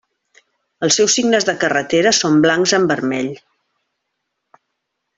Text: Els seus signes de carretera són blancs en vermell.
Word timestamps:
Els 0.87 0.95
seus 0.99 1.17
signes 1.17 1.45
de 1.51 1.55
carretera 1.65 2.15
són 2.21 2.41
blancs 2.47 2.75
en 2.81 2.91
vermell. 2.95 3.31